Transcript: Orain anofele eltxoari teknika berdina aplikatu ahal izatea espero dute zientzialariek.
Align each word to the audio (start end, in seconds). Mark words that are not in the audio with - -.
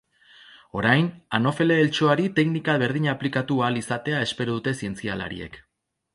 Orain 0.79 1.09
anofele 1.39 1.77
eltxoari 1.81 2.25
teknika 2.39 2.79
berdina 2.85 3.13
aplikatu 3.15 3.59
ahal 3.67 3.79
izatea 3.83 4.25
espero 4.31 4.59
dute 4.59 4.77
zientzialariek. 4.83 5.63